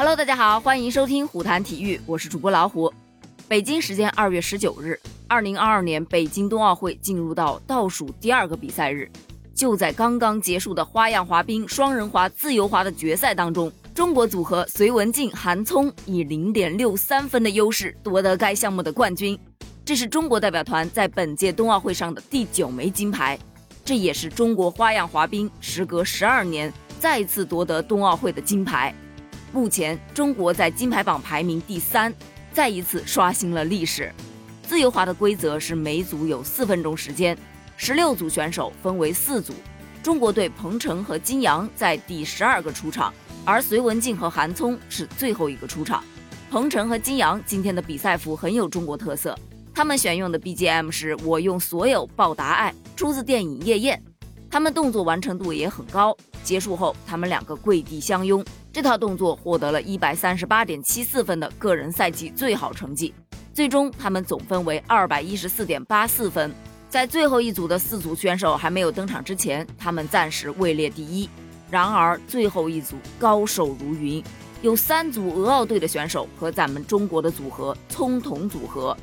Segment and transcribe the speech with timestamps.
[0.00, 2.90] Hello，大家好，欢迎收听虎谈体育，我是主播老虎。
[3.46, 9.10] 北京时间二月十九日，二零二二年北京冬奥会进入到倒数第二个比赛日，
[9.54, 19.38] 就在刚刚结束的花样滑冰双人滑自由滑的决赛当中，中国组合隋文静、韩聪以零点六三分的优势夺得该项目的冠军，
[19.84, 23.38] 这是中国代表团在本届冬奥会上的第九枚金牌，
[23.84, 28.94] 这也是中国花样滑冰时隔十二年再次夺得冬奥会的金牌。
[29.52, 32.14] 目前，中国在金牌榜排名第三，
[32.52, 34.12] 再一次刷新了历史。
[34.62, 37.36] 自由滑的规则是每组有四分钟时间，
[37.76, 39.52] 十六组选手分为四组。
[40.04, 43.12] 中国队彭程和金阳在第十二个出场，
[43.44, 46.04] 而隋文静和韩聪是最后一个出场。
[46.48, 49.36] 彭程和金阳今天的比赛服很有中国特色，
[49.74, 54.00] 他们选用的 BGM 是我用所有报答爱，出自电影《夜宴》。
[54.48, 58.44] 他们动作完成度也很高，结束后他们两个跪地相拥。
[58.72, 63.12] 这套动作获得了一百三十八点七四分的个人赛季最好成绩，
[63.52, 66.54] 最终他们总分为二百一十四点八四分。
[66.88, 71.28] 在最后一组的四组选手还没有登场之前，他们暂时位列第一。
[71.68, 74.22] 然而最后一组高手如云，
[74.62, 78.96] 有三组俄奥队的选手和咱们中国的组合葱桶组合。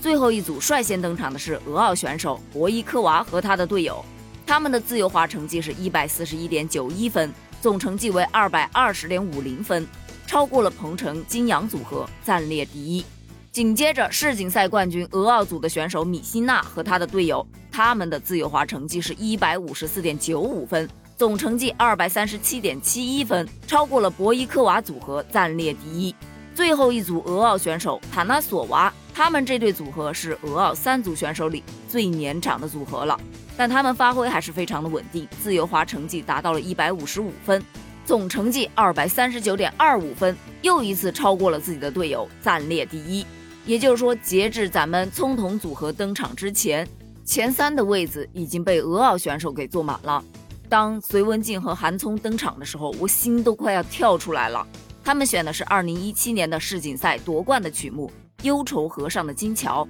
[0.00, 4.04] 最后一组率先登场的是俄奥选手博伊科娃和他的队友，
[4.44, 7.32] 他们的自由滑成绩是一百四十一点九一分。
[7.62, 9.86] 总成绩为二百二十点五零分，
[10.26, 13.04] 超过了彭程金阳组合，暂列第一。
[13.52, 26.12] 紧接着，世锦赛冠军俄奥组的选手米希娜和他的队友，他们的自由滑成绩是一百五十四点九五分，总成绩二百三十七点七一分，超过了博伊科娃组合，暂列第一。
[26.56, 33.16] 最后一组俄奥选手塔纳索娃，他们这对组合是俄奥三组选手里最年长的组合了。
[33.56, 37.62] 但他们发挥还是非常的稳定，自由滑成绩达到了一百五十五分，
[38.04, 43.24] 总成绩二百三十九点二五分，又一次超过了自己的队友，暂列第一。
[43.64, 46.88] 也就是说，截至咱们葱桶组合登场之前，
[47.24, 50.24] 前三的位子已经被俄奥选手给坐满了。
[50.68, 54.66] 当隋文静和韩聪登场的时候，我心都快要跳出来了。
[55.04, 58.10] 他们选的是二零一七年的世锦赛夺冠的曲目
[58.44, 59.84] 《忧愁河上的金桥》。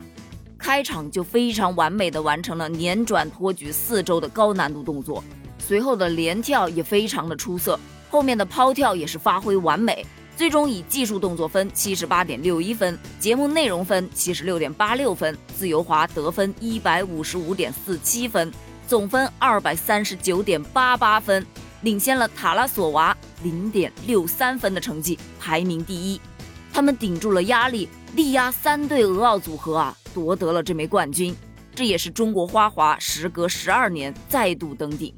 [0.62, 5.22] 开场就非常完美的完成了连转托举四周的高难度动作，
[5.58, 7.78] 随后的连跳也非常的出色，
[8.08, 10.06] 后面的抛跳也是发挥完美，
[10.36, 18.52] 最终以技术动作分七十八点六一分，节目内容分七十六点八六分，自由滑得分一百五十五点四七分，
[18.86, 21.44] 总分二百三十九点八八分，
[21.80, 26.20] 领先了塔拉索娃零点六三分的成绩，排名第一。
[26.72, 29.98] 他们顶住了压力，力压三对俄奥组合啊！
[30.14, 31.34] 夺得了这枚冠军，
[31.74, 35.14] 这也是中国花滑时隔十二年再度登顶。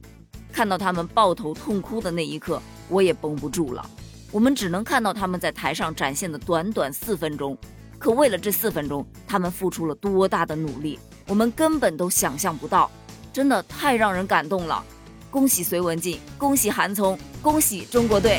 [0.52, 3.84] 看到他们抱头痛哭的那一刻，我也绷不住了。
[4.30, 7.56] 我们只能看到他们在台上展现的短短四分钟，
[7.98, 12.90] 可为了这四分钟，他们付出了多大的努力，我们根本都想象不到，
[13.32, 14.84] 真的太让人感动了。
[15.30, 18.38] 恭喜隋文静，恭喜韩聪，恭喜中国队！